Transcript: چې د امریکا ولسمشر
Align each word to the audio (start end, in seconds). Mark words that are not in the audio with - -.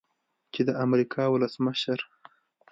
چې 0.53 0.61
د 0.67 0.69
امریکا 0.85 1.23
ولسمشر 1.29 1.99